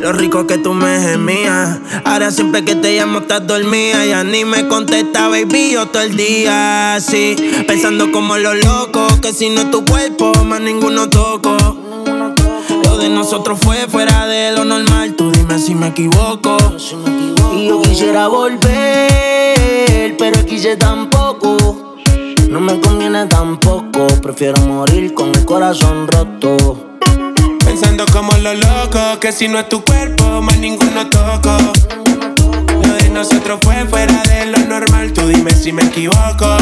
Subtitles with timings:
[0.00, 1.80] Lo rico que tú me gemías.
[2.04, 4.06] Ahora siempre que te llamo estás dormida.
[4.06, 7.34] Ya ni me contesta, baby, yo todo el día así.
[7.66, 11.56] Pensando como los locos, que si no es tu cuerpo, más ninguno toco.
[12.84, 15.14] Lo de nosotros fue fuera de lo normal.
[15.16, 16.56] Tú dime si me equivoco.
[17.56, 21.96] Y yo quisiera volver, pero quise tampoco.
[22.48, 24.06] No me conviene tampoco.
[24.22, 26.87] Prefiero morir con el corazón roto.
[28.06, 31.56] Como lo loco, que si no es tu cuerpo, más ninguno toco.
[32.82, 36.56] Lo de nosotros fue fuera de lo normal, tú dime si me equivoco.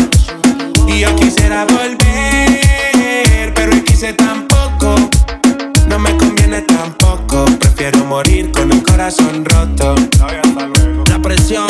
[0.89, 4.95] Y yo quisiera volver, pero quise tampoco.
[5.89, 9.95] No me conviene tampoco, prefiero morir con el corazón roto.
[11.09, 11.69] La presión,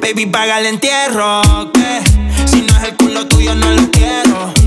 [0.00, 1.42] baby, paga el entierro.
[1.72, 2.00] Que
[2.46, 4.61] si no es el culo tuyo, no lo quiero.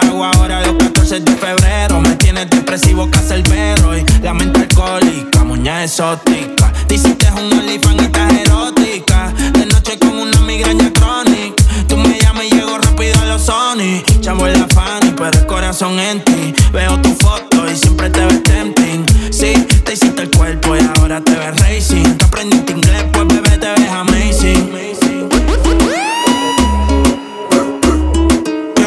[0.00, 2.00] Que hago ahora los 14 de febrero?
[2.00, 3.96] Me tienes depresivo, casa el perro.
[3.96, 6.72] Y la mente alcohólica, muñeca exótica.
[6.88, 9.32] Diciste un olifán y estás erótica.
[9.52, 11.62] De noche con una migraña crónica.
[11.86, 14.02] Tú me llamas y llego rápido a los Sony.
[14.20, 16.54] Chamo en la Fanny, pero el corazón en ti.
[16.72, 19.04] Veo tu foto y siempre te ves tempting.
[19.30, 19.52] Sí,
[19.84, 22.16] te hiciste el cuerpo y ahora te ves racing.
[22.18, 25.03] Tú aprendiste inglés, pues bebé te ves amazing.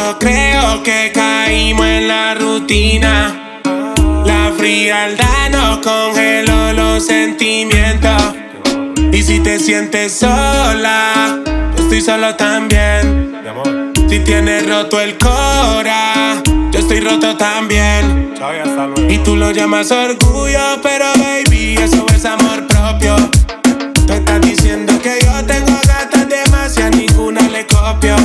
[0.08, 3.60] Yo creo que caímos en la rutina.
[4.24, 8.34] La frialdad nos congeló los sentimientos.
[9.12, 11.38] Y si te sientes sola,
[11.76, 13.36] yo estoy solo también.
[14.08, 16.42] Si tienes roto el cora,
[16.72, 18.34] yo estoy roto también.
[19.10, 23.18] Y tú lo llamas orgullo, pero baby, eso es amor propio.
[24.08, 28.16] Tú estás diciendo que yo tengo gatas demasiadas, ninguna le copio.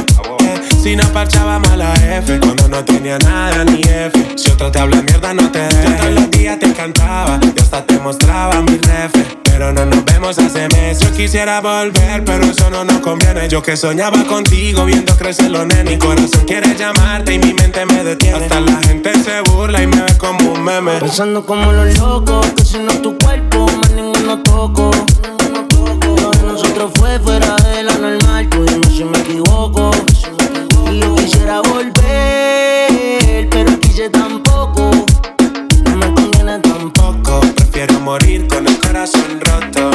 [0.83, 4.35] Si no parchaba mala F, cuando no tenía nada ni F.
[4.35, 5.85] Si otro te habla mierda, no te dejes.
[5.85, 9.13] Yo todos los días te encantaba y hasta te mostraba mi ref.
[9.45, 10.99] Pero no nos vemos hace meses.
[10.99, 13.49] Yo quisiera volver, pero eso no nos conviene.
[13.49, 15.85] Yo que soñaba contigo, viendo crecer los nenes.
[15.85, 18.39] Mi corazón quiere llamarte y mi mente me detiene.
[18.39, 20.99] Hasta la gente se burla y me ve como un meme.
[20.99, 24.91] Pensando como los locos, que si no tu cuerpo, más ninguno toco.
[26.21, 29.52] Lo de nosotros fue fuera de lo normal, tú dime si me equivoco.
[30.93, 34.91] Y yo quisiera volver, pero quise tampoco.
[35.85, 37.23] No me conviene tampoco.
[37.23, 39.91] Poco, prefiero morir con el corazón roto.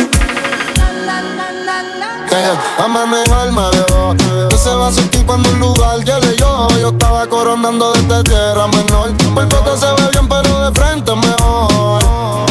[2.27, 4.15] que a manejar me dejó.
[4.49, 6.67] ¿Qué se va a sentir cuando un lugar llegue yo?
[6.81, 9.15] Yo estaba coronando desde tierra menor.
[9.35, 12.06] Por foto se ve bien, pero de frente mejor.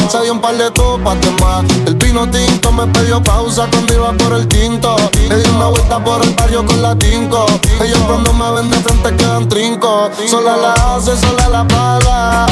[0.09, 1.63] Se dio un par de copas de más.
[1.85, 4.95] El vino tinto me pidió pausa cuando iba por el tinto.
[5.29, 7.45] Le di una vuelta por el barrio con la tinco.
[7.81, 10.09] Ellos cuando me ven de frente quedan trinco.
[10.29, 12.45] Sola la hace, sola la paga.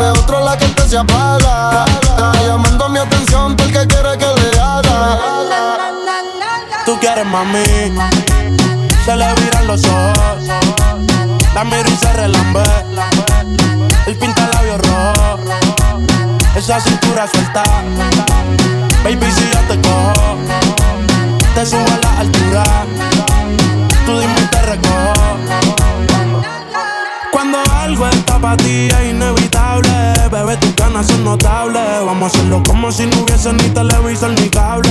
[0.00, 1.84] De otro la que se apaga.
[2.00, 5.18] Está llamando mi atención porque quiere que le haga.
[6.86, 7.64] Tú quieres mami,
[9.04, 10.44] se le viran los ojos.
[11.54, 12.62] La miro y se relambe.
[14.06, 16.25] El pinta labios rojo.
[16.56, 17.62] Esa cintura suelta.
[19.04, 20.38] Baby, si yo te cojo,
[21.54, 22.64] te subo a la altura.
[24.06, 24.56] Tú dime y te.
[27.30, 31.82] Cuando algo está para ti es inevitable, bebé, tus ganas son notables.
[32.06, 34.85] Vamos a hacerlo como si no hubiese ni televisor ni cable.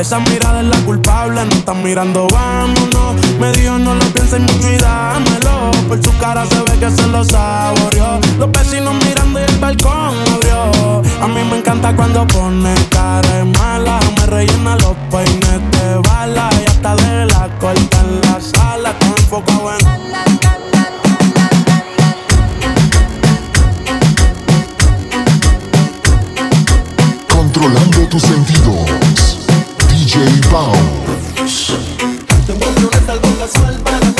[0.00, 3.16] Esa mirada es la culpable, no están mirando, vámonos.
[3.38, 5.70] Me dijo no lo pienses mucho y dámelo.
[5.88, 8.18] Por su cara se ve que se lo saboreó.
[8.38, 11.02] Los vecinos mirando y el balcón abrió.
[11.20, 14.00] A mí me encanta cuando pone cara mala.
[14.16, 18.94] Me rellena los peines de bala y hasta de la corta en la sala.
[19.00, 19.99] Con enfocado en
[30.50, 31.72] Bounce.
[32.46, 34.19] Te no es algo casual, para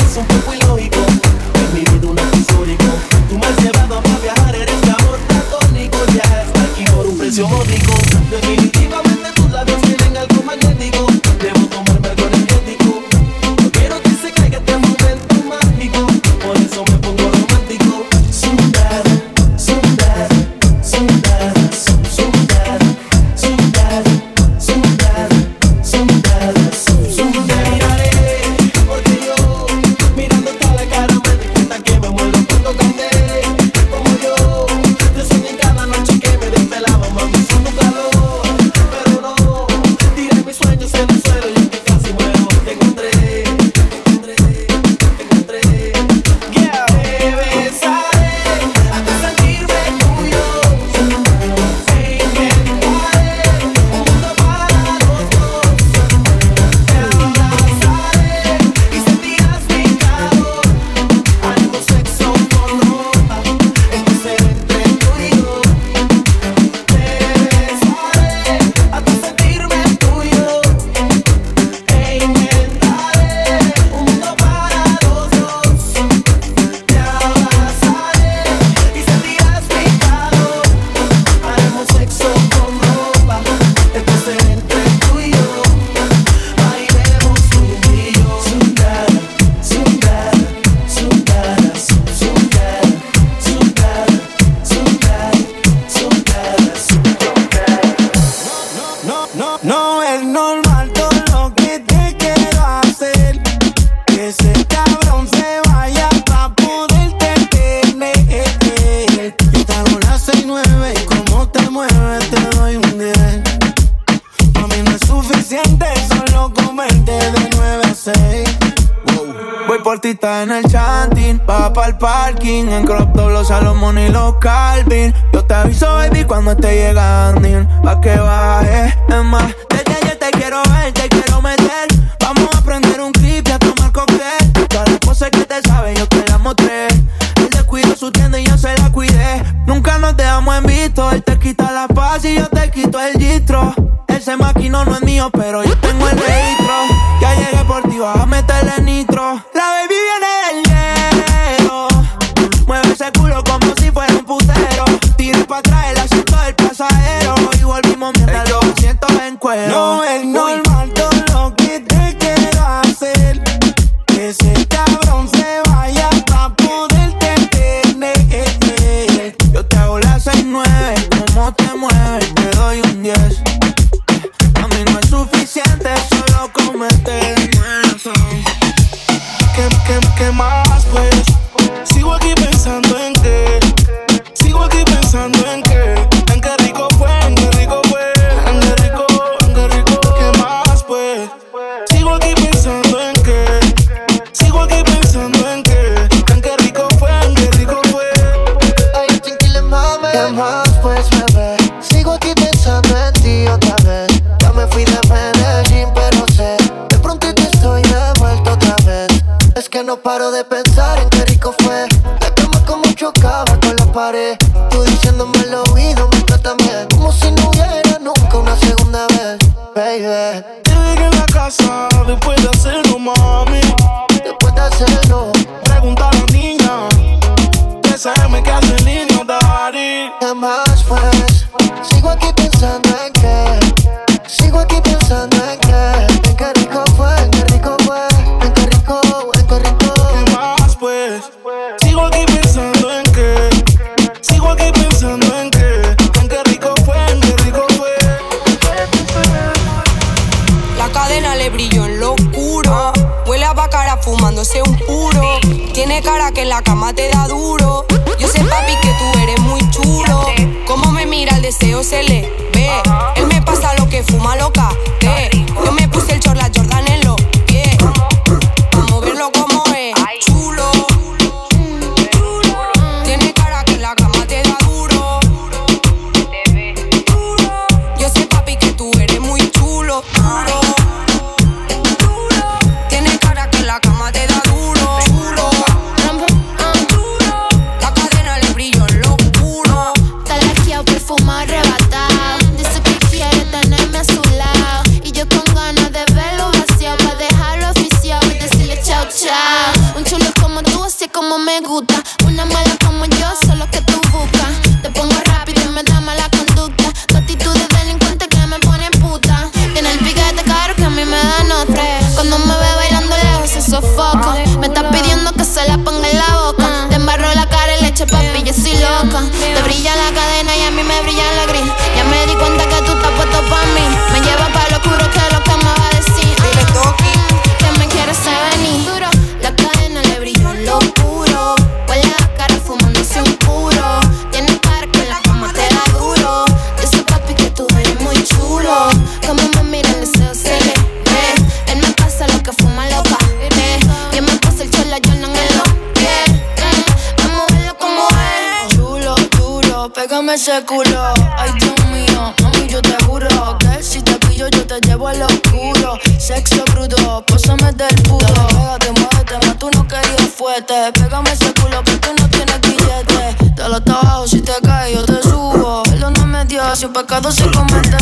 [367.01, 367.97] pecado se comete.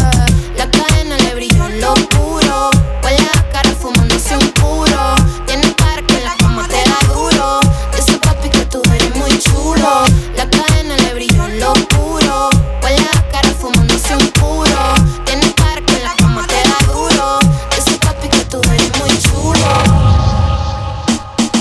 [0.57, 2.69] La cadena le brilló en lo oscuro.
[3.03, 5.15] Huele la cara fumándose un puro.
[5.45, 7.59] Tiene cara que la cama te da duro.
[7.97, 10.03] Ese papi que tú eres muy chulo.
[10.35, 12.49] La cadena le brilló en lo oscuro.
[12.83, 14.93] Huele la cara fumándose un puro.
[15.25, 17.39] Tiene cara que la cama te da duro.
[17.77, 19.69] Ese papi que tú eres muy chulo.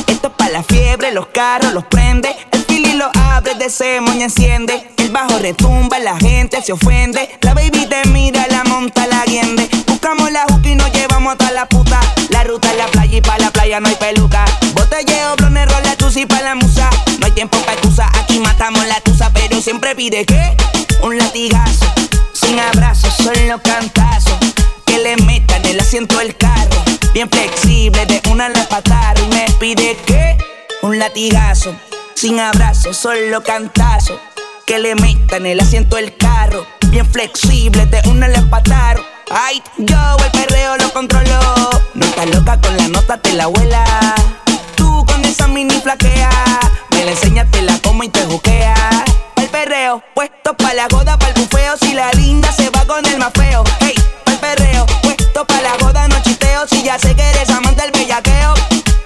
[0.08, 2.34] Esto es pa' la fiebre, los carros los prende.
[2.50, 3.68] El fili lo abre, de
[4.16, 4.97] y enciende
[5.38, 7.28] retumba, la gente se ofende.
[7.40, 9.68] La baby te mira, la monta, la guiende.
[9.86, 12.00] Buscamos la juca y nos llevamos hasta la puta.
[12.30, 14.44] La ruta es la playa y pa' la playa no hay peluca.
[14.74, 16.90] Botelleo, blones, rola, y pa' la musa.
[17.18, 19.30] No hay tiempo pa' excusa, aquí matamos la tusa.
[19.32, 20.56] Pero siempre pide que
[21.02, 21.86] un latigazo.
[22.32, 24.36] Sin abrazos, solo cantazo.
[24.86, 26.82] Que le metan el asiento del carro.
[27.12, 29.18] Bien flexible, de una la patar.
[29.18, 30.36] Y me pide que
[30.82, 31.74] un latigazo.
[32.14, 34.18] Sin abrazo, solo cantazo
[34.68, 38.96] que le metan el asiento del carro, bien flexible, de una la patada.
[39.30, 43.82] Ay, yo el perreo lo controlo, no estás loca con la nota, te la abuela.
[44.76, 46.28] Tú con esa mini flaquea,
[46.90, 48.74] me la enseñas, te la como y te juquea.
[49.36, 53.06] El perreo, puesto pa' la goda, pa' el bufeo, si la linda se va con
[53.06, 53.64] el más feo.
[53.80, 53.94] Hey,
[54.26, 57.57] el perreo, puesto pa' la goda, no chisteo, si ya sé que eres.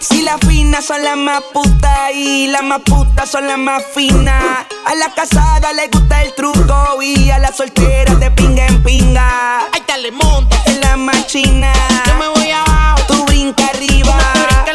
[0.03, 4.67] Si las finas son las más putas y las más putas son las más finas.
[4.85, 9.61] A la casada le gusta el truco y a la soltera de pinga en pinga.
[9.73, 10.57] Ay, dale, monta.
[10.67, 11.73] En la machina.
[12.07, 13.03] Yo me voy abajo.
[13.07, 14.17] Tú brinca arriba.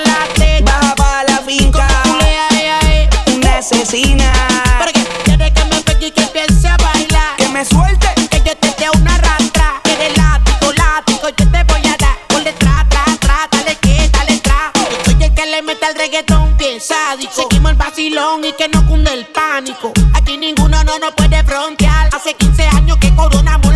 [0.06, 0.72] La teta.
[0.80, 1.88] Baja pa' la finca.
[2.22, 4.32] Ella es Una asesina.
[15.58, 17.34] Le mete al reggaetón bien sádico.
[17.34, 19.92] Seguimos el vacilón y que no cunde el pánico.
[20.14, 22.10] Aquí ninguno no nos puede frontear.
[22.14, 23.67] Hace 15 años que coronamos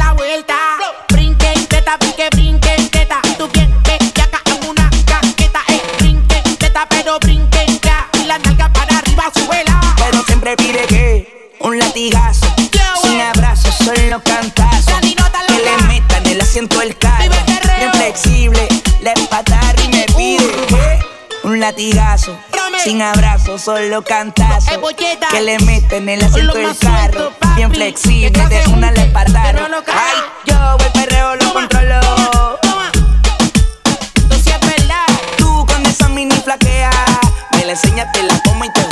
[21.61, 22.37] latigazo.
[22.83, 24.71] Sin abrazo, solo cantazo.
[24.71, 25.19] Eh.
[25.29, 27.31] Que le meten el asiento del carro.
[27.55, 29.71] Bien flexible, de una un le pataron.
[29.87, 31.99] Ay, yo el perreo lo controlo.
[34.29, 35.05] Tú sí es verdad.
[35.37, 36.89] Tú con esa mini flaquea.
[37.53, 38.90] Me la enseñas, te la como y te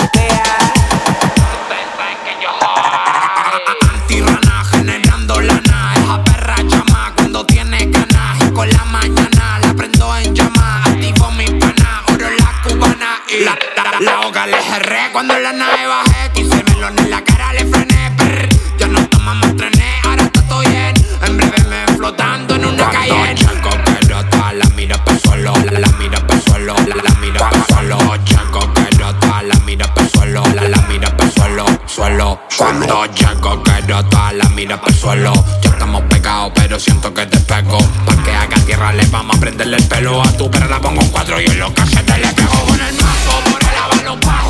[15.11, 16.31] cuando la nave bajé.
[16.33, 18.09] Quise melón en la cara, le frené.
[18.17, 18.49] Brr.
[18.77, 20.93] Ya no tomamos trenes, ahora está todo bien.
[21.25, 23.35] En breve me ven flotando en una calle.
[23.35, 25.53] Chanco que rota, la mira pa' suelo.
[25.71, 27.97] La, la mira pa' suelo, la, la mira pa' suelo.
[28.25, 30.43] Chanco que rota, la mira pa' suelo.
[30.53, 32.39] La, la mira pa' suelo, suelo.
[32.57, 35.33] Cuando llego que rota, la mira pa' suelo.
[35.61, 37.79] Ya estamos pegados, pero siento que te pego.
[38.05, 40.67] Pa' que haga tierra, le vamos a prenderle el pelo a tu perra.
[40.67, 43.39] La pongo en cuatro y en los cachetes le pego con el mazo.
[43.51, 44.48] Por el abano bajo,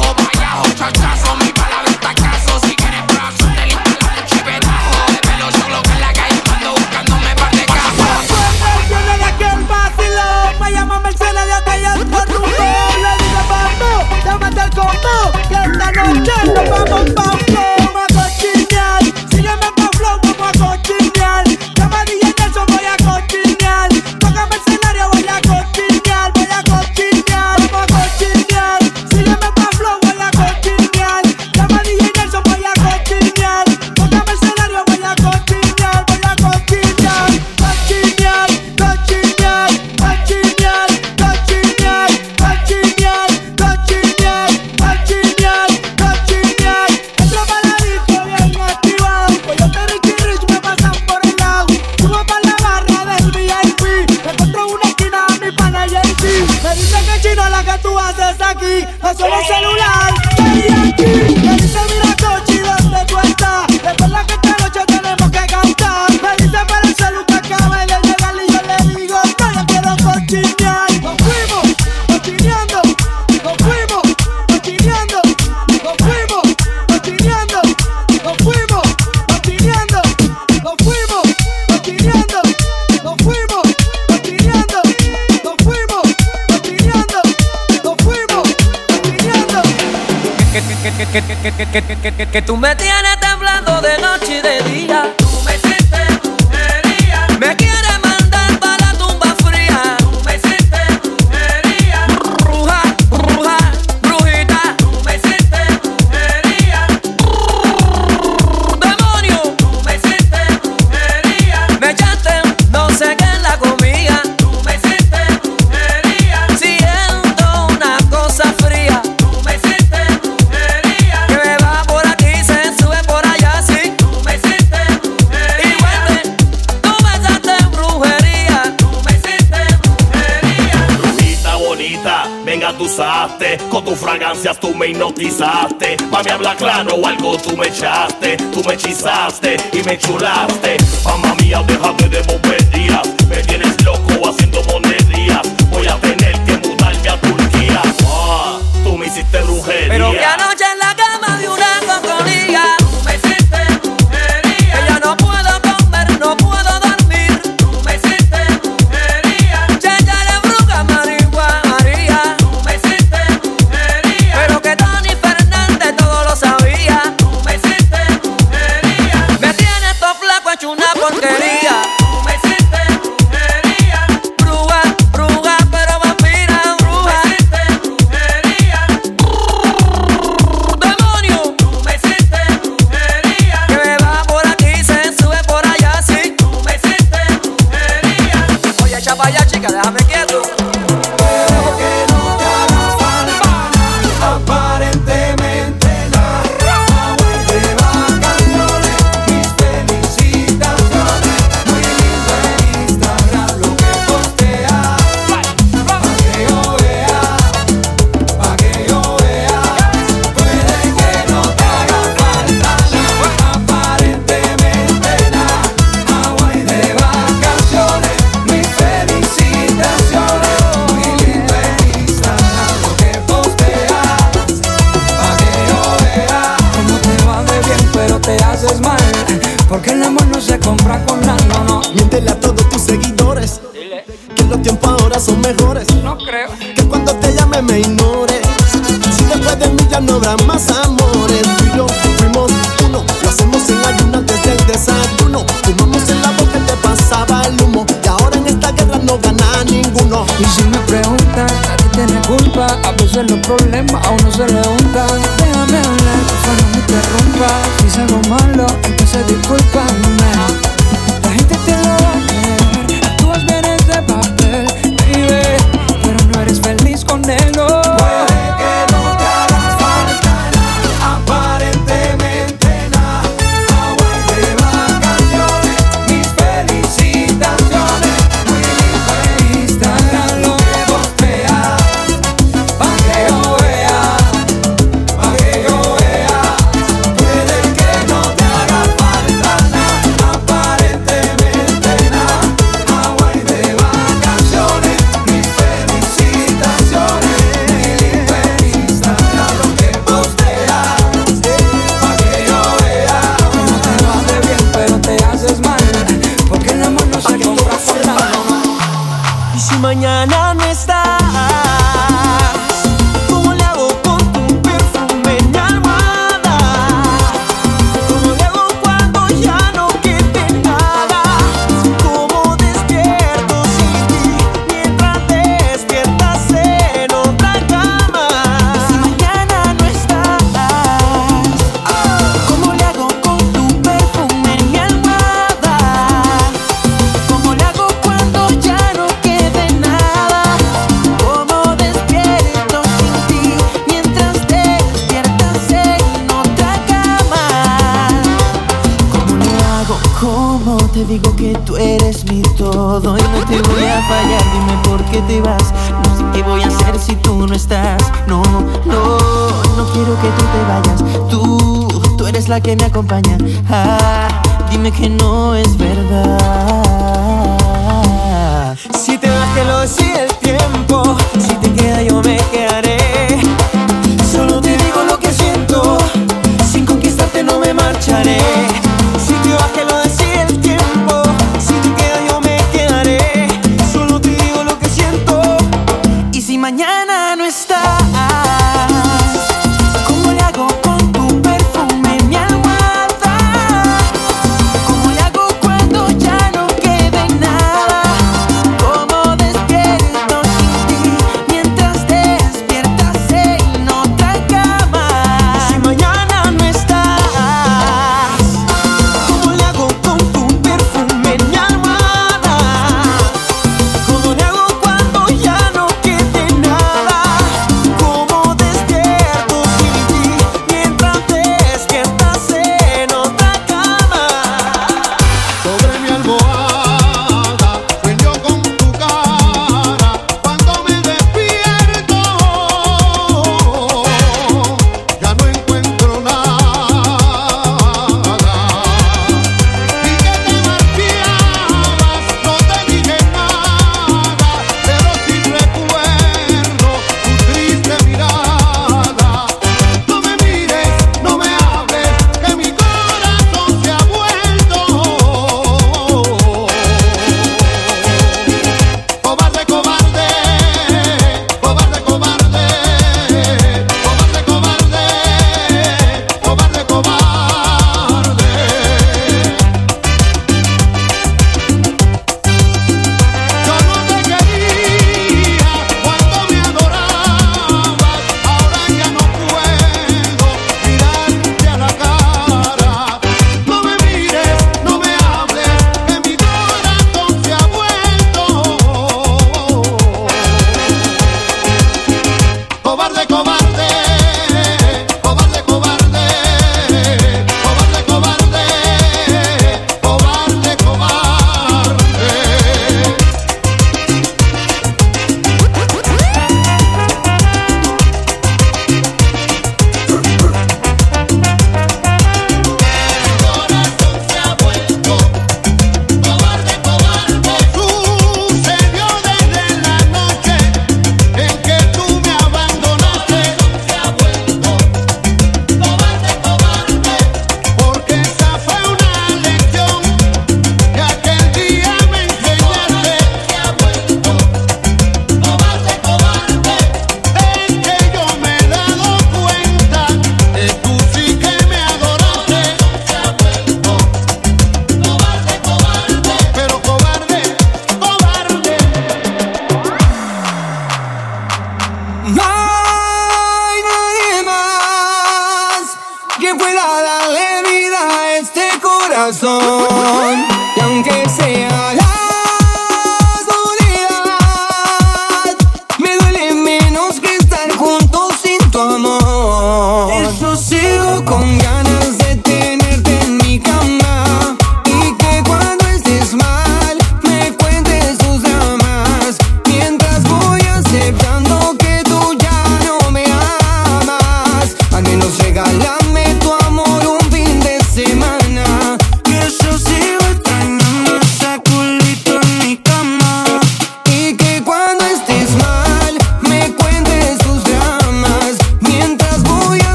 [0.93, 1.48] time for me.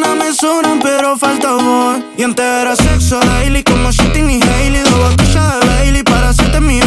[0.00, 1.98] ganas me sobran, pero falta vos.
[2.16, 4.82] Y antes era sexo daily, como Shitty y Hailey.
[4.82, 6.80] Dos botellas de Bailey para hacerte mi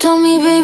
[0.00, 0.59] Tell me, baby.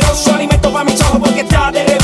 [0.00, 1.97] pero solo y me toma mi chavo porque está de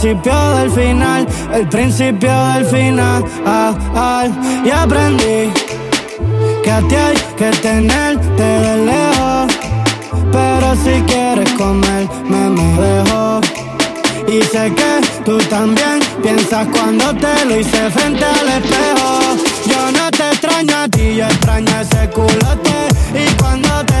[0.00, 3.24] El principio del final, el principio del final.
[3.44, 4.26] Ah, ah.
[4.64, 5.52] Y aprendí
[6.62, 9.52] que a ti hay que tenerte de lejos.
[10.30, 13.40] Pero si quieres comer, me, me dejo.
[14.28, 19.36] Y sé que tú también piensas cuando te lo hice frente al espejo.
[19.66, 22.88] Yo no te extraño a ti, yo extraño ese culote.
[23.14, 23.97] Y cuando te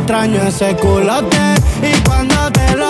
[0.00, 1.36] extraño ese culote.
[1.82, 2.89] Y cuando te lo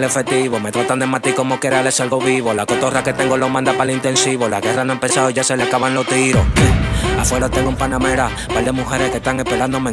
[0.00, 0.58] el efectivo.
[0.60, 2.54] Me tratan de matar como que era les algo vivo.
[2.54, 4.48] La cotorra que tengo lo manda para el intensivo.
[4.48, 6.44] La guerra no ha empezado, ya se le acaban los tiros.
[7.18, 9.92] Afuera tengo un panamera, par de mujeres que están esperándome.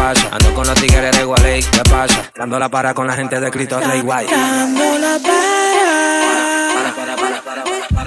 [0.01, 2.31] Ando con los tigres de Gualey, ¿qué pasa?
[2.35, 4.25] Dando la para con la gente de Cristo Rey, guay.
[4.25, 6.91] Dando la para,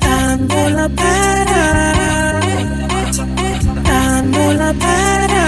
[0.00, 2.40] dando la para,
[3.82, 5.43] dando la para.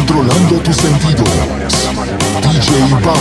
[0.00, 1.28] Controlando tus sentidos.
[2.40, 3.14] DJ Bao.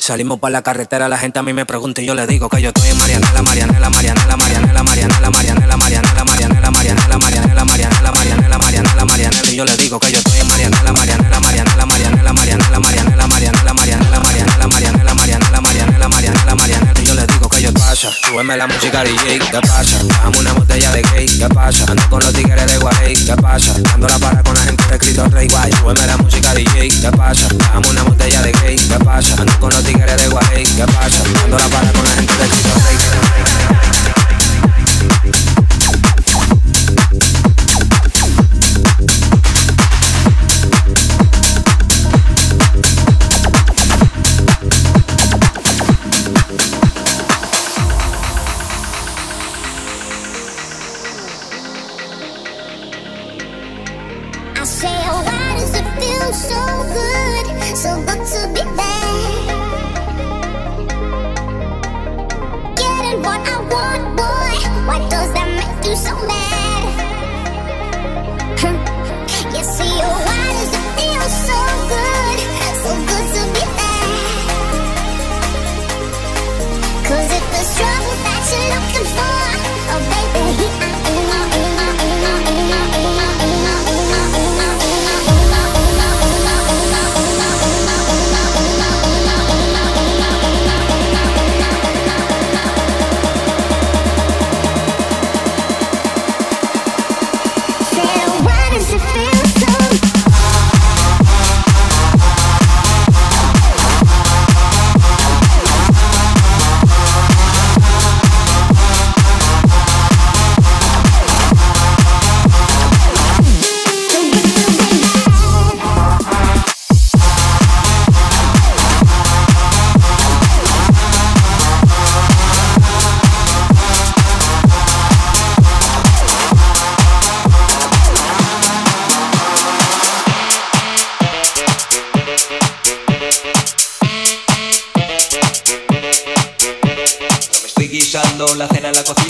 [0.00, 2.60] Salimos para la carretera, la gente a mí me pregunta y yo le digo que
[2.60, 8.58] yo estoy en Marianela, Marianela, Marianela, Marianela, Marianela, Marianela, Marianela, Marianela, Marianela, Marianela, Marianela, Marianela,
[8.58, 12.78] Marianela, Marianela, y yo le digo que yo estoy en Marianela, Marianela, Marianela, Marianela, Marianela,
[12.78, 14.18] Marianela, Marianela, Marianela, Marianela,
[14.68, 15.45] Marianela, Marianela,
[16.08, 19.60] Marianela, Marianela, Marianela, y yo le digo que yo pasa, súbeme la música DJ, ¿qué
[19.60, 19.98] pasa?
[20.04, 21.84] Bajamos una botella de gay, ¿qué pasa?
[21.88, 23.74] Ando con los tigres de Guay, ¿qué pasa?
[23.82, 27.10] Dando la para con la gente de Cristo Rey, guay, súbeme la música DJ, ¿qué
[27.16, 27.48] pasa?
[27.58, 29.34] Bajamos una botella de gay, ¿qué pasa?
[29.38, 31.22] Ando con los tigres de Guay, ¿qué pasa?
[31.40, 32.96] Dando la para con la gente de Cristo Rey.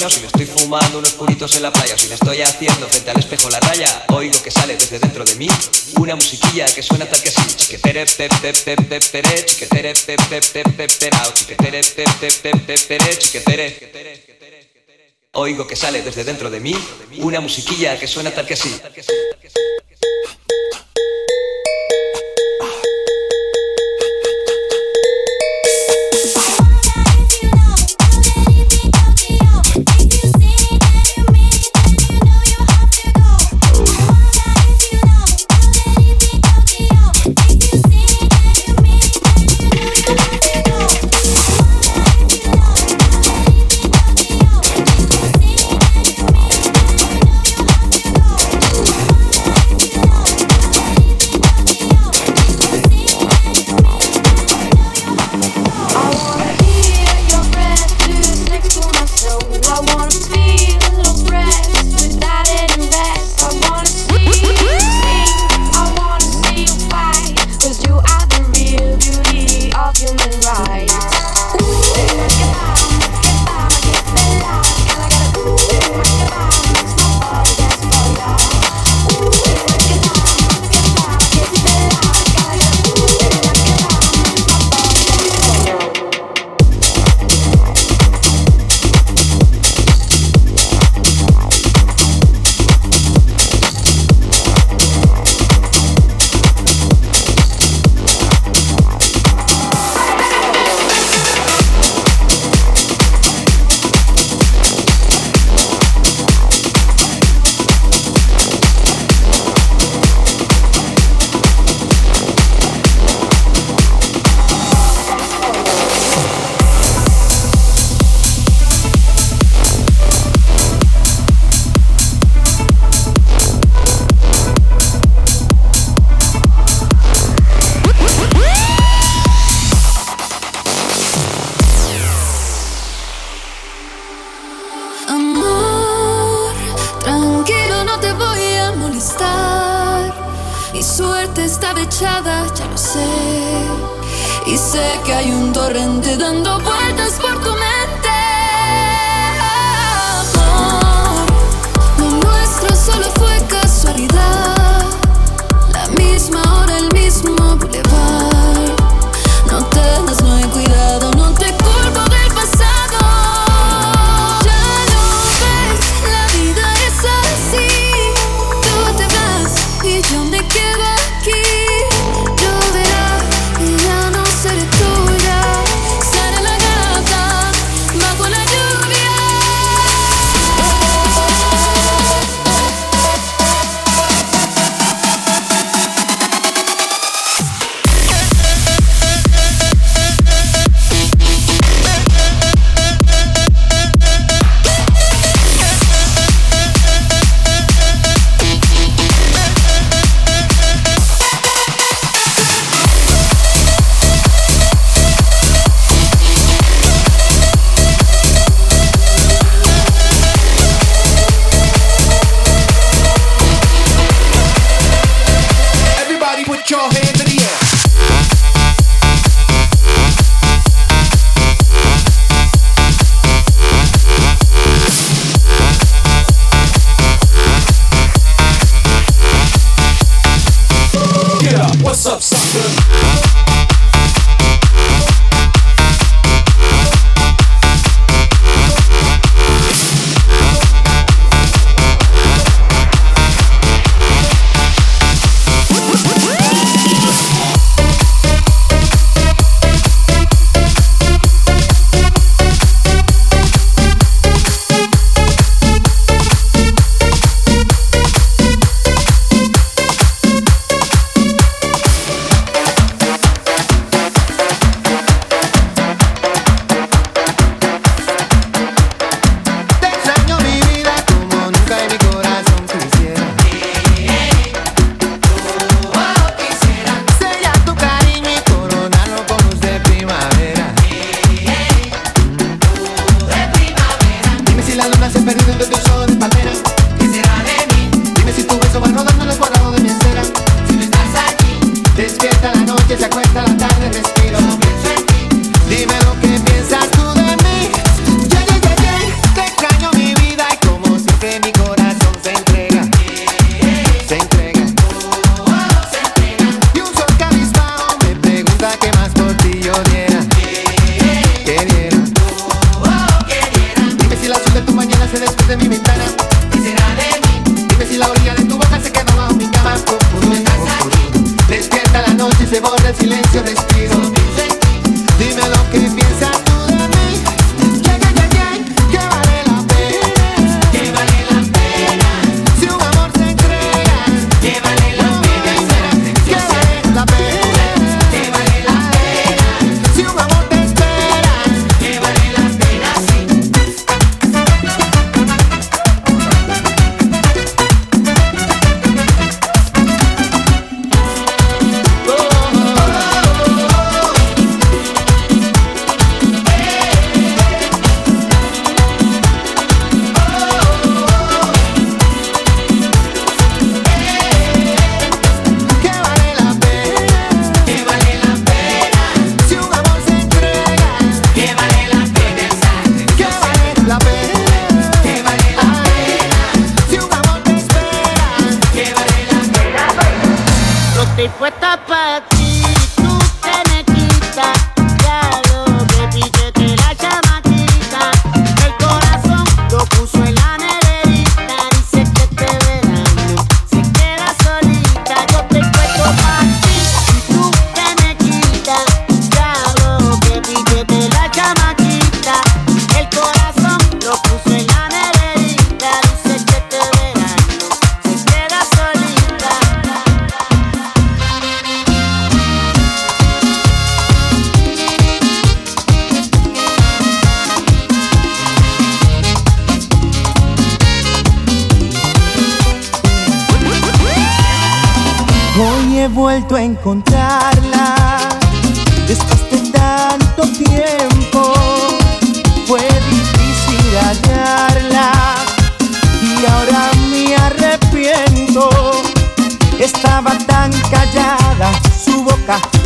[0.07, 2.87] Cocina, o si me estoy fumando unos puritos en la playa, si me estoy haciendo
[2.87, 5.49] frente al espejo la raya, oigo que sale desde dentro de mí
[5.99, 7.43] una musiquilla que suena tal que así.
[7.57, 10.47] Chiquetere, pep, pep, pep, pep, pere, chiquetere, pep, pep,
[13.19, 13.91] chiquetere, chiquetere.
[15.33, 16.75] Oigo que sale desde dentro de mí
[17.19, 18.81] una musiquilla que suena tal que así.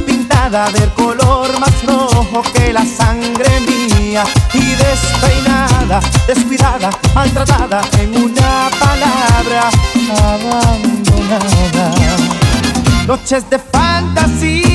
[0.07, 8.71] pintada del color más rojo que la sangre mía, y despeinada, descuidada, maltratada, en una
[8.79, 9.71] palabra,
[10.33, 11.93] abandonada.
[13.07, 14.70] Noches de fantasía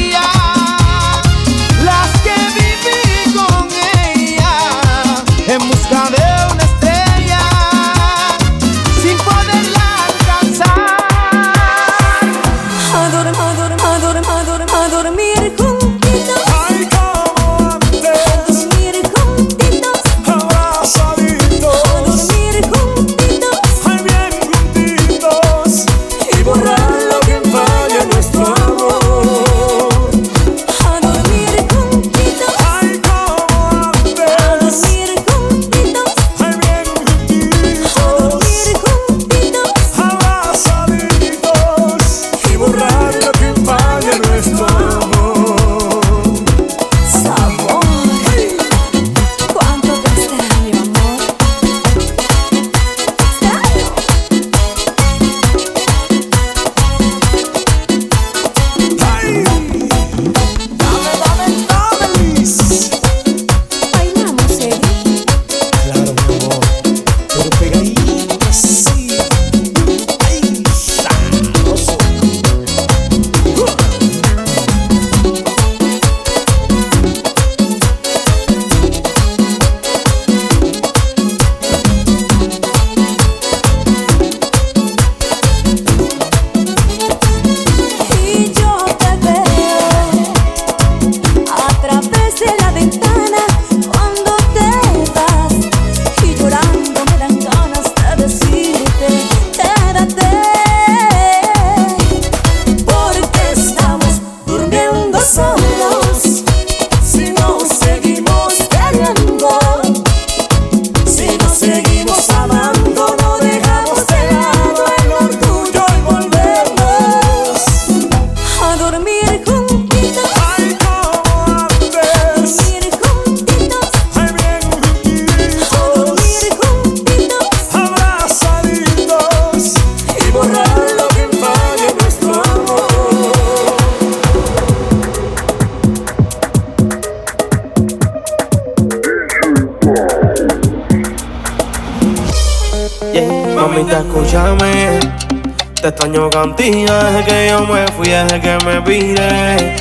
[148.06, 149.76] viaje que me vire.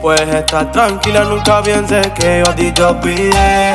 [0.00, 3.72] Pues estar tranquila, nunca pienses que yo a ti te olvidé.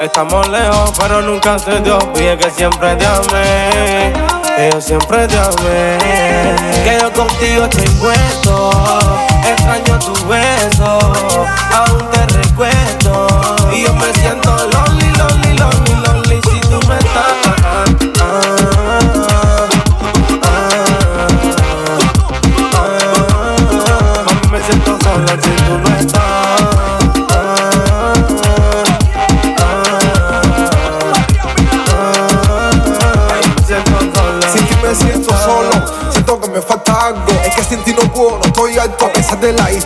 [0.00, 4.12] Estamos lejos, pero nunca se te olvide que siempre te amé.
[4.56, 5.98] Que yo siempre te amé.
[6.84, 8.70] Que yo contigo estoy puesto.
[9.48, 10.98] Extraño tu beso.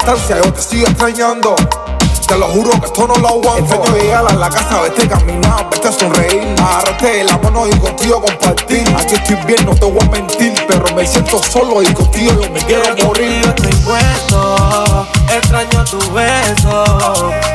[0.08, 1.54] distancia, yo te sigo extrañando.
[2.26, 3.58] Te lo juro que esto no lo aguanto.
[3.58, 6.54] El sueño de llegar a la casa, vete caminar, vete a sonreír.
[6.58, 8.84] Agarrarte la mano y contigo compartir.
[8.98, 12.50] Aquí estoy bien, no te voy a mentir, pero me siento solo y contigo yo
[12.50, 13.42] me quiero morir.
[13.42, 16.84] Yo estoy puesto, extraño tu beso,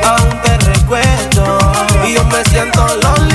[0.04, 1.58] aún te recuerdo
[2.06, 3.33] y yo me siento lonely.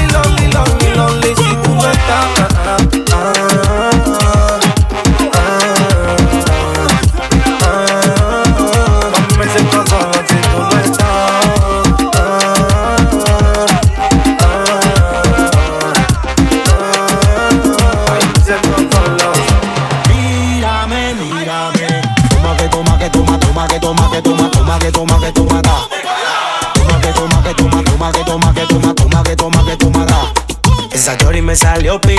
[31.49, 32.18] me salió pi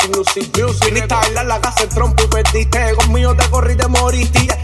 [0.00, 0.84] sin music music.
[0.84, 2.94] Viniste a bailar la casa de trompo y perdiste.
[2.94, 4.57] Conmigo te corrí, te moriste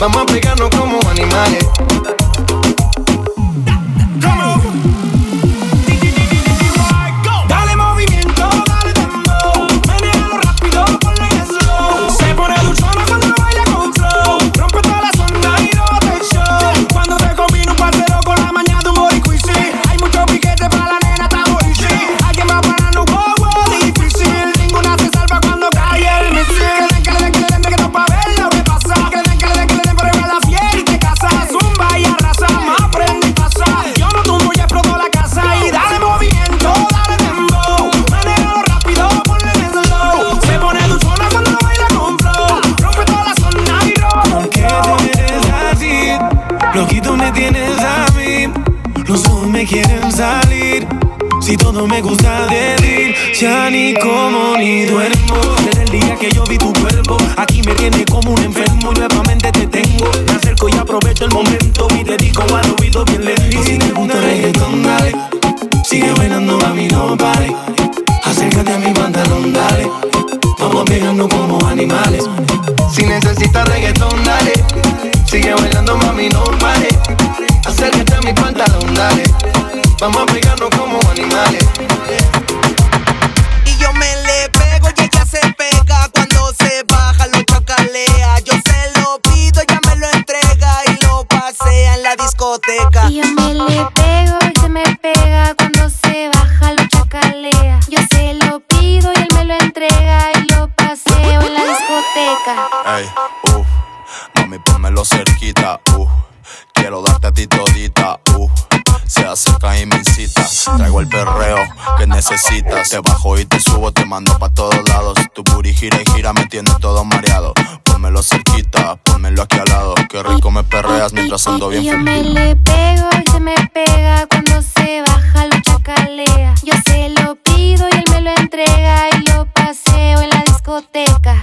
[0.00, 2.19] Vamos a pegarnos como animales.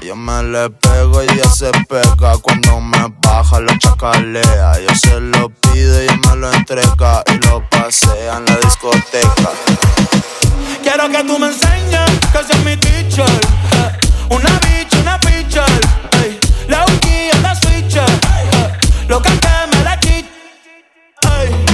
[0.03, 2.37] Yo me le pego y ella se pega.
[2.41, 4.79] Cuando me baja lo chacalea.
[4.79, 7.23] Yo se lo pido y me lo entrega.
[7.27, 9.51] Y lo pasea en la discoteca.
[10.81, 13.25] Quiero que tú me enseñes que seas mi teacher.
[13.25, 13.97] Eh,
[14.29, 15.81] una bitch, una pitcher.
[16.23, 16.39] Ey.
[16.69, 18.09] La UG, la switcher.
[18.09, 18.71] Eh,
[19.09, 20.25] lo que me la chit.
[21.23, 21.65] Ey,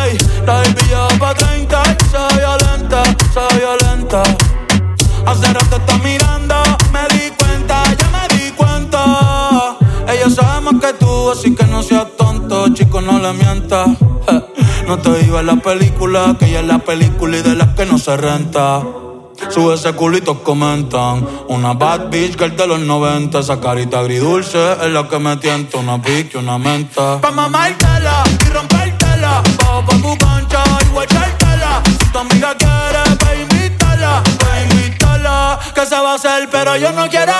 [0.00, 0.83] ey,
[11.34, 13.88] así que no seas tonto, chico, no le mientas.
[14.86, 17.98] No te digo la película, que ella es la película y de las que no
[17.98, 18.82] se renta.
[19.50, 21.26] Sube ese culito, comentan.
[21.48, 23.38] Una bad bitch que el de los 90.
[23.38, 25.78] Esa carita agridulce es la que me tienta.
[25.78, 27.20] Una pique, una menta.
[27.20, 29.42] Pa' mamártela y rompértela.
[29.58, 31.82] Bajo pa' tu cancha y guachártela.
[31.84, 34.22] Si tu amiga quiere, pa' invítala.
[34.38, 35.58] Pa' invítala.
[35.74, 37.32] Que se va a hacer, pero yo no quiero.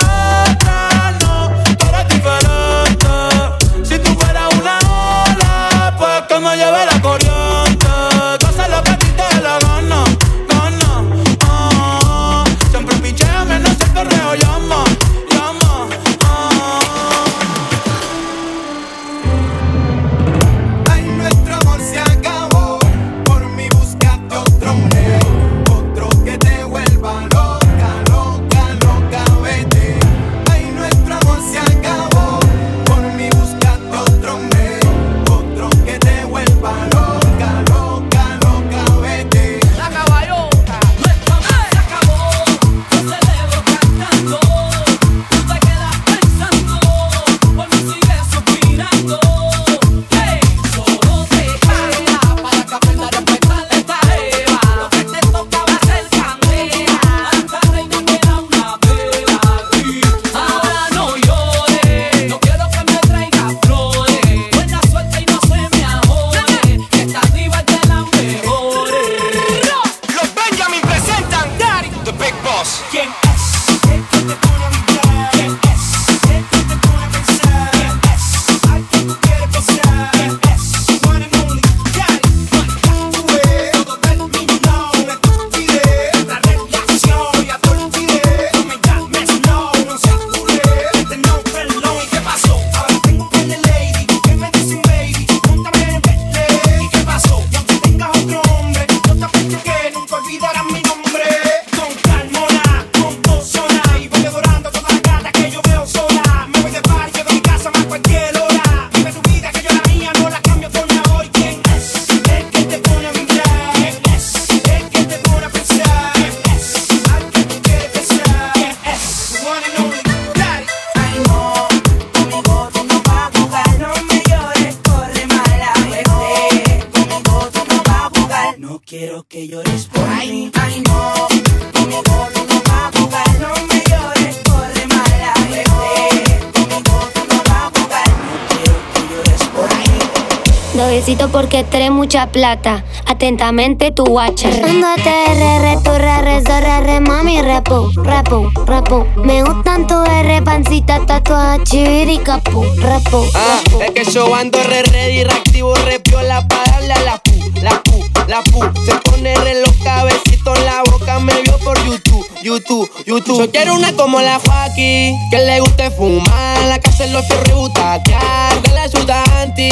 [142.26, 142.84] plata.
[143.06, 144.48] Atentamente tu guacha.
[144.50, 149.06] Dándote R, tu R, re, mami, repo, repo, repo.
[149.16, 153.26] Me gustan tu R, pancita, tatuaje, y capu, repo.
[153.34, 157.32] Ah, es que yo ando re, ready, reactivo, repiola para darle a la pu,
[157.62, 158.60] la pu, la pu.
[158.84, 163.38] Se pone reloj, cabecito en la boca, me vio por YouTube, YouTube, YouTube.
[163.38, 167.48] Yo quiero una como la Joaquín, que le guste fumar, la casa en los fierros
[167.48, 169.68] y butatear, que le suda anti.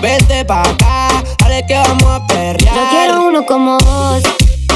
[0.00, 1.08] Vete pa' acá,
[1.38, 2.74] dale que vamos a perrear.
[2.74, 4.22] Yo quiero uno como vos,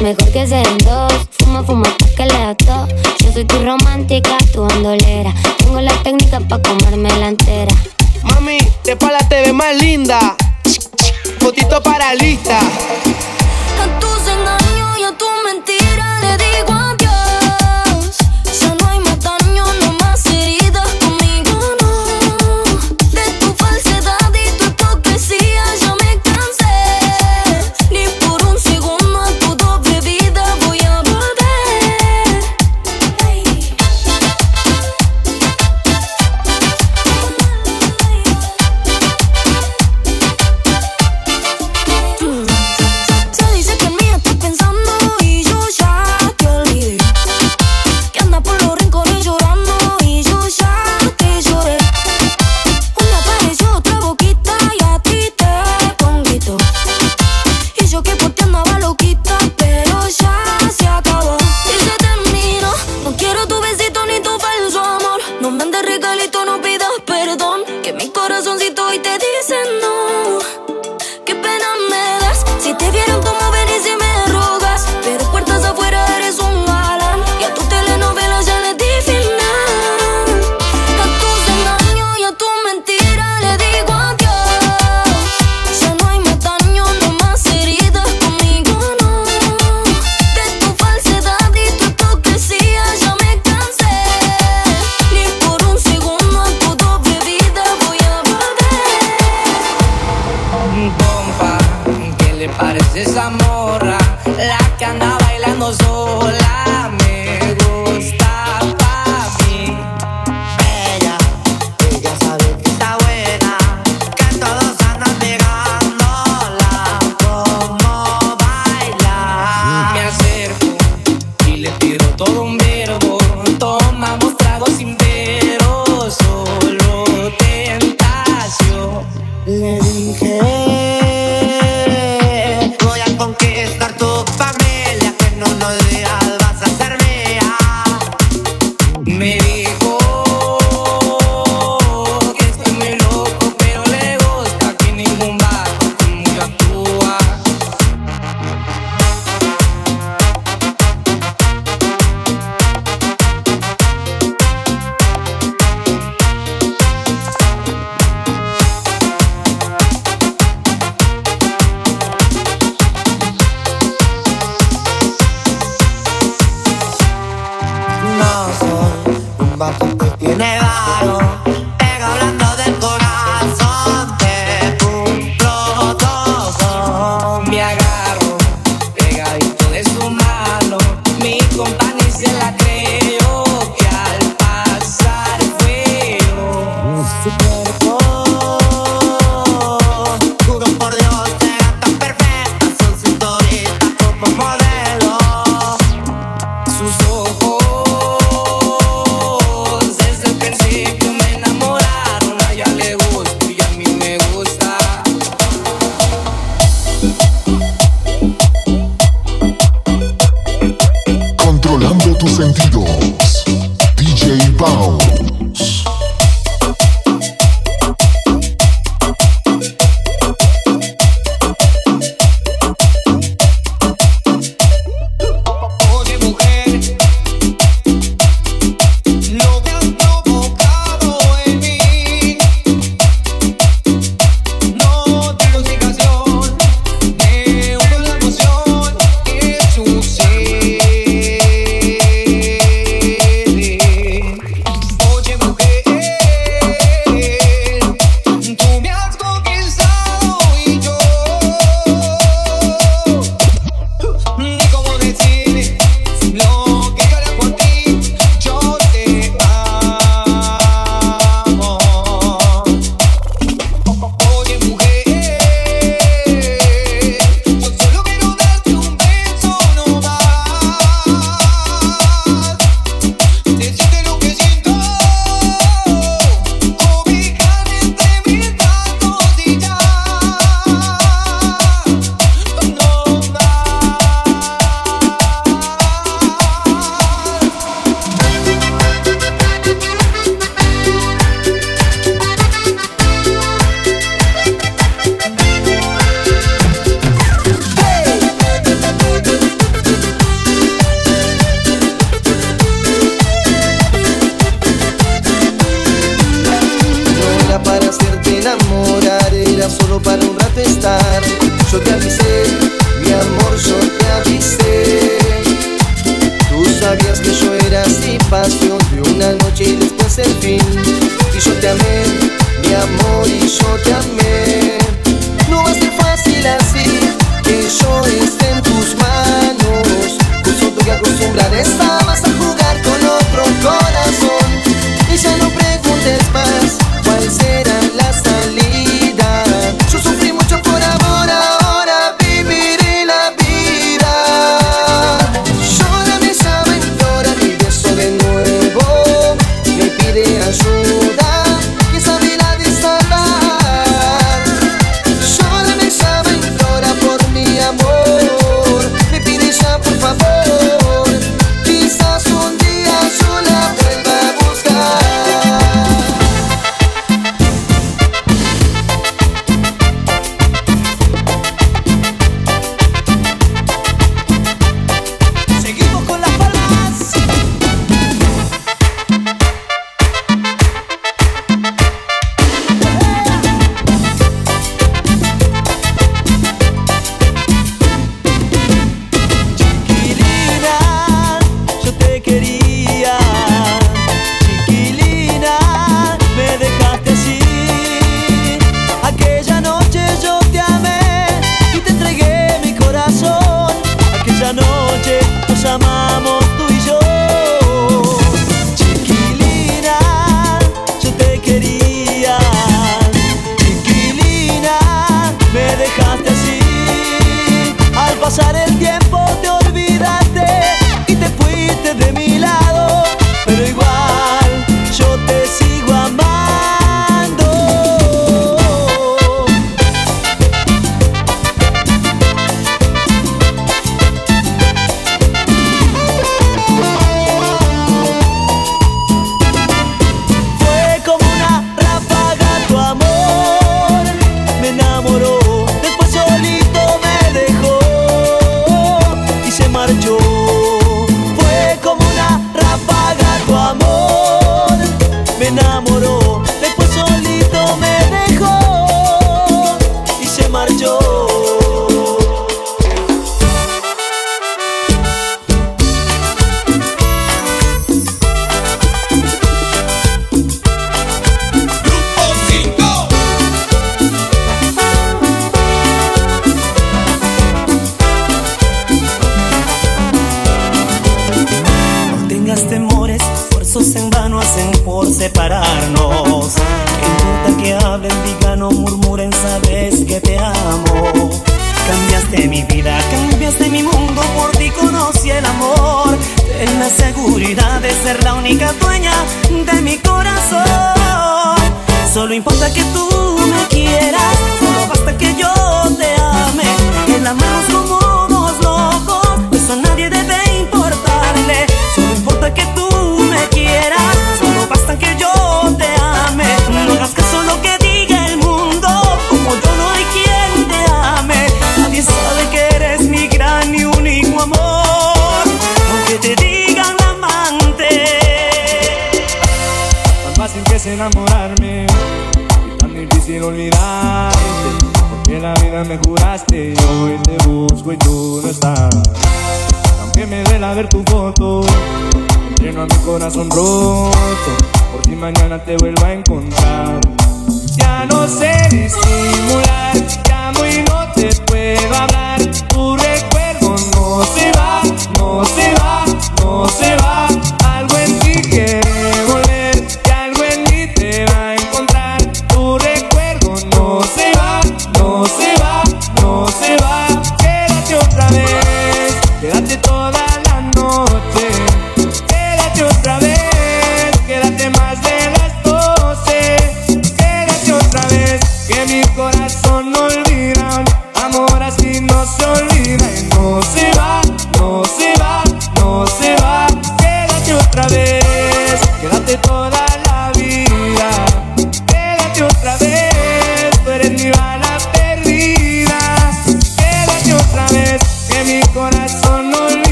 [0.00, 1.12] mejor que sean dos.
[1.38, 2.86] Fuma, fuma, pa' que le ato.
[3.24, 5.34] Yo soy tu romántica, tu bandolera.
[5.58, 7.74] Tengo la técnica pa' comerme la entera.
[8.22, 10.36] Mami, te pala te ve más linda.
[11.40, 12.60] Fotito para lista.
[13.76, 15.77] Con tus engaños y a tus mentiras.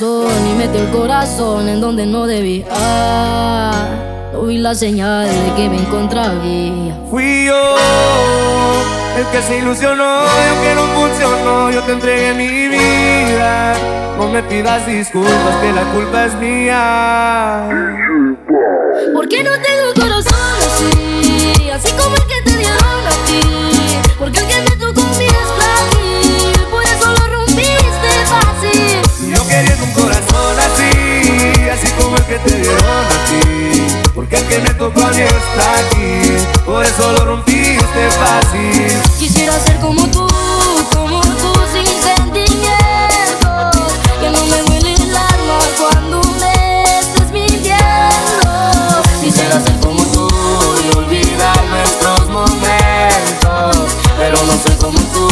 [0.00, 2.64] razón y metí el corazón en donde no debía.
[4.32, 6.98] No vi la señal de que me encontraría.
[7.10, 7.76] Fui yo
[9.18, 13.74] el que se ilusionó y aunque no funcionó, yo te entregué mi vida.
[14.16, 17.68] No me pidas disculpas, que la culpa es mía.
[19.12, 20.34] ¿Por qué no tengo corazón
[20.66, 21.70] así?
[21.70, 23.40] Así como el que te dieron a ti.
[24.18, 24.76] Porque el que te
[32.00, 32.80] como el que te dieron.
[34.14, 36.36] Porque el que me tocó a mí está aquí.
[36.64, 37.44] Por eso lo.
[39.18, 40.26] Quisiera ser como tú,
[40.94, 42.68] como tú sin sentimientos.
[44.20, 45.12] Que no me duele el
[45.78, 47.30] cuando me estés.
[49.20, 50.28] Quisiera ser como tú
[50.84, 53.96] y olvidar nuestros momentos.
[54.18, 55.28] Pero no soy como tú.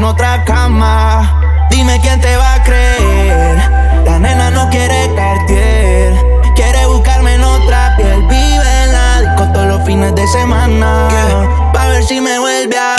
[0.00, 1.68] en otra cama.
[1.68, 3.56] Dime quién te va a creer.
[4.06, 6.14] La nena no quiere cartier.
[6.56, 8.22] Quiere buscarme en otra piel.
[8.22, 11.08] Vive en la disco todos los fines de semana.
[11.10, 11.72] Yeah.
[11.74, 12.96] Pa' ver si me vuelve a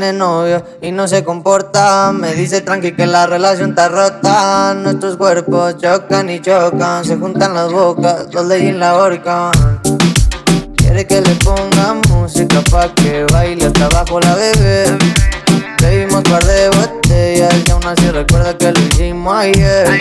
[0.00, 2.10] tiene novio y no se comporta.
[2.12, 4.72] Me dice tranqui que la relación está rota.
[4.74, 7.04] Nuestros cuerpos chocan y chocan.
[7.04, 9.50] Se juntan las bocas, los leyes la horca.
[10.76, 14.84] Quiere que le ponga música pa' que baile hasta abajo la bebé.
[15.82, 19.98] Bebimos par de botellas y aún así recuerda que lo hicimos ayer.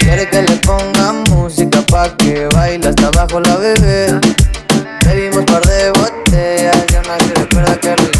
[0.00, 4.20] Quiere que le ponga música pa' que baile hasta abajo la bebé.
[5.06, 8.11] Bebimos par de botellas y aún así recuerda que lo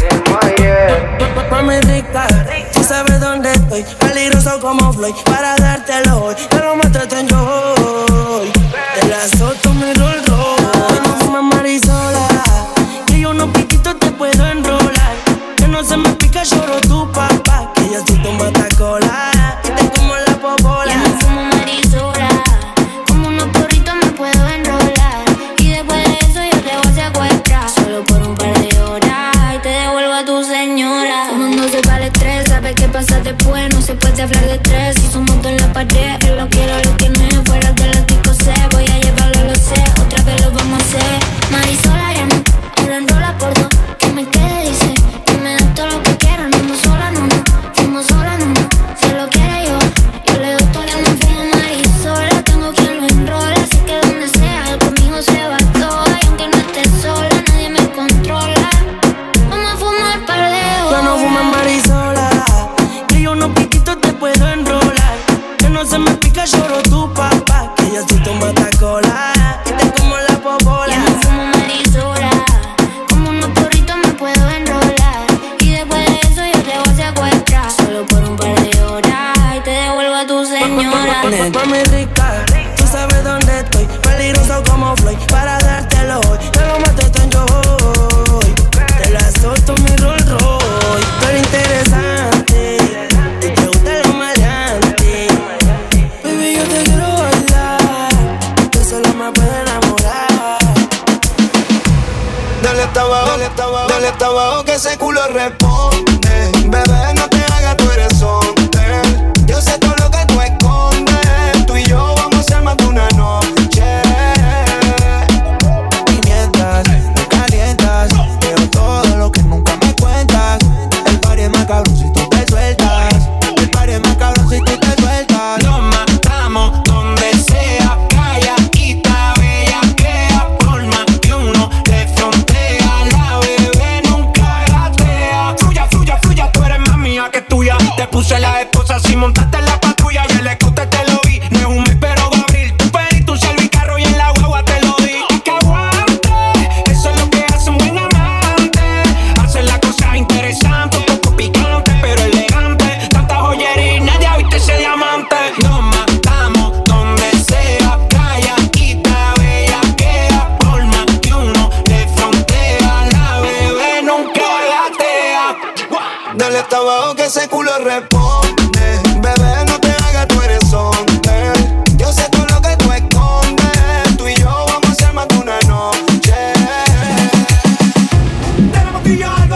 [4.23, 6.52] mentiroso como Floyd para dártelo hoy.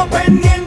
[0.09, 0.66] Y yo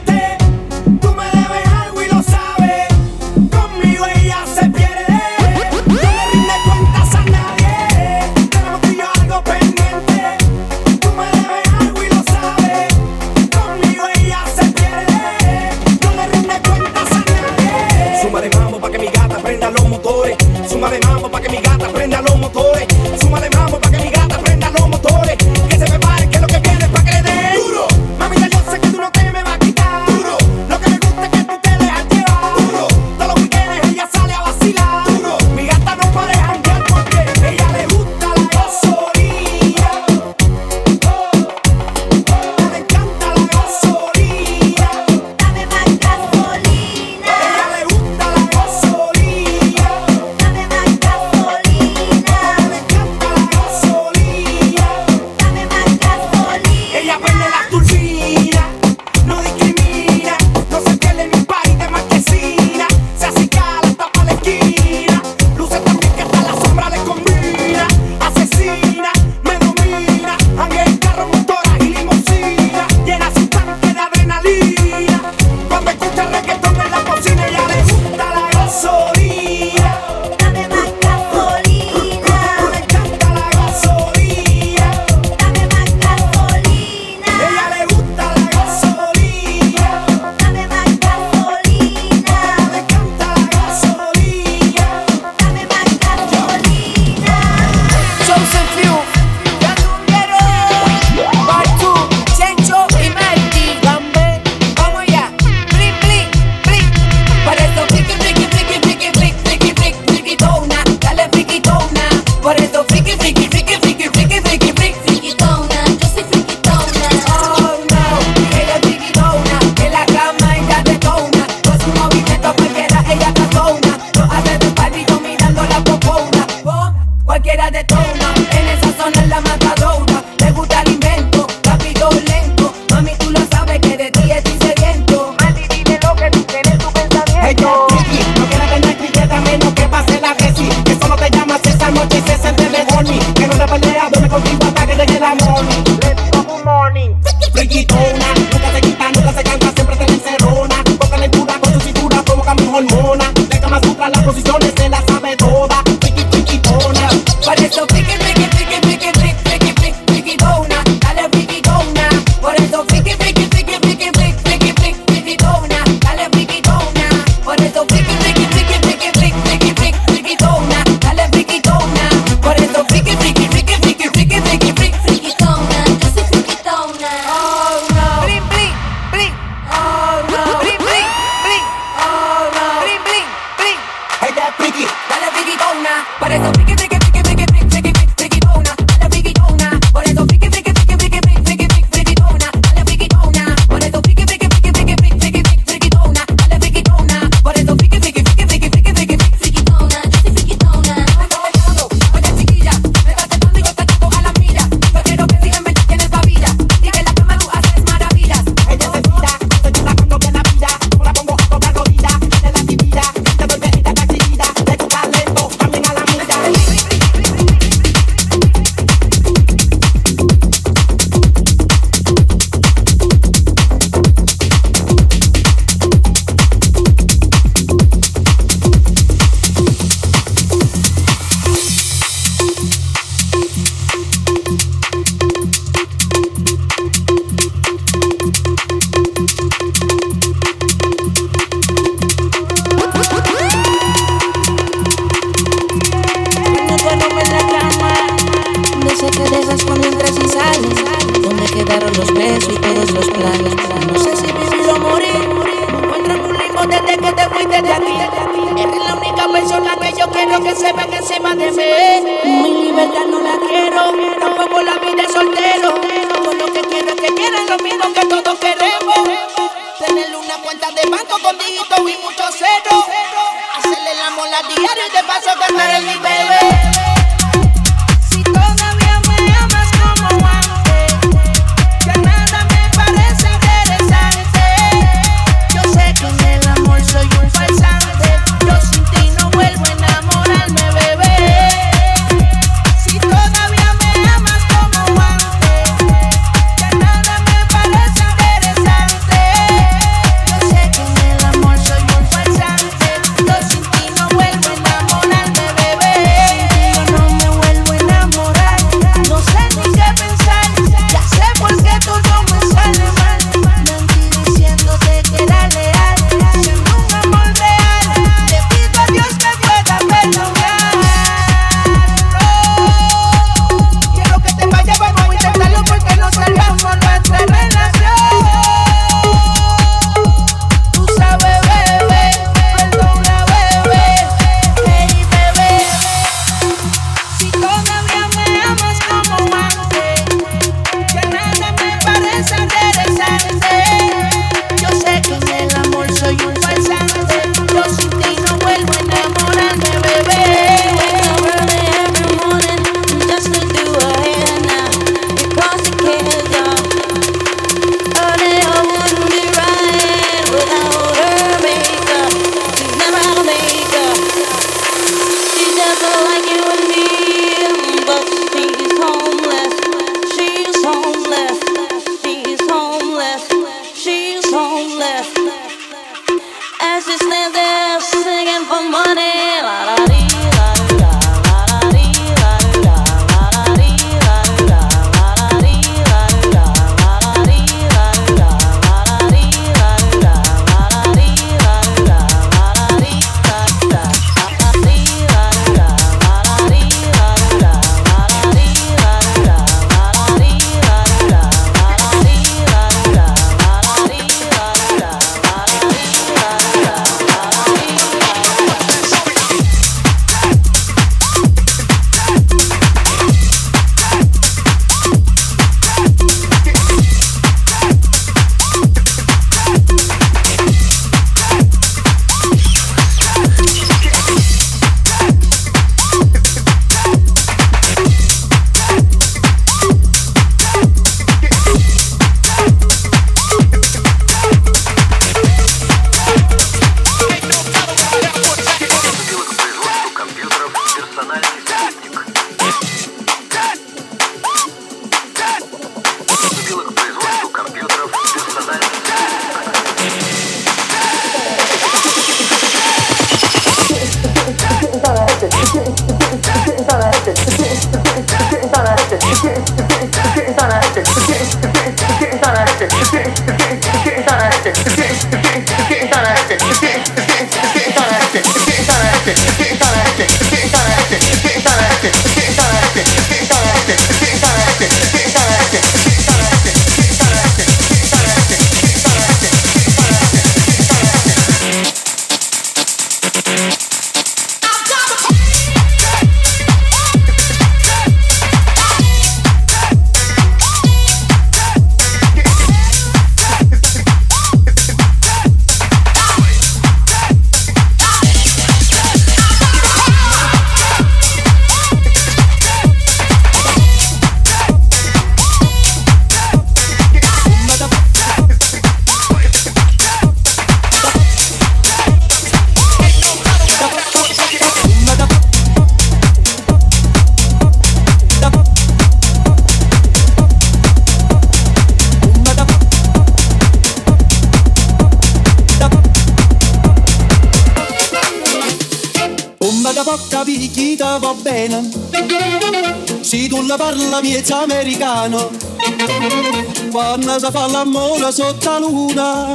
[537.11, 539.33] lontana si fa l'amore sotto la luna.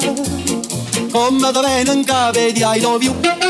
[1.11, 3.46] Con te in cave di I love you.